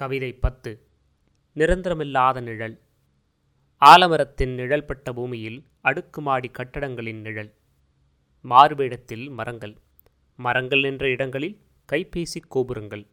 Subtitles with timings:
[0.00, 0.70] கவிதை பத்து.
[1.56, 2.74] நிரந்தரமில்லாத நிழல்.
[3.84, 7.50] ஆலமரத்தின் நிழல்பட்ட பூமியில் அடுக்குமாடி கட்டடங்களின் நிழல்.
[8.48, 9.74] மாறுவேடத்தில் மரங்கள்.
[10.36, 11.56] மரங்கள் நின்ற இடங்களில்
[11.92, 13.04] கைபேசி கோபுரங்கள்.